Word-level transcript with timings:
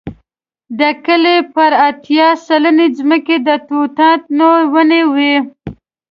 د 0.79 0.81
کلي 1.05 1.37
پر 1.55 1.71
اتیا 1.89 2.27
سلنې 2.47 2.87
ځمکې 2.97 3.35
د 3.47 3.49
توتانو 3.67 4.49
ونې 4.73 5.01
وې. 5.13 5.35